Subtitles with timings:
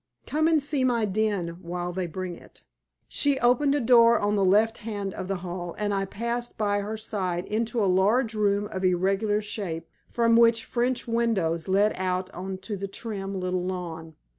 [0.25, 2.63] "Come and see my den while they bring it."
[3.07, 6.79] She opened a door on the left hand of the hall, and I passed by
[6.79, 12.31] her side into a large room of irregular shape, from which French windows led out
[12.31, 14.15] on to the trim little lawn.